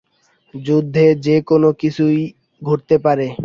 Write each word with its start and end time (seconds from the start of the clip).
যুদ্ধে 0.53 1.05
যে 1.25 1.35
কোনো 1.41 1.69
কিছু 1.81 2.03
ঘটতে 2.61 2.95
পারে। 3.05 3.27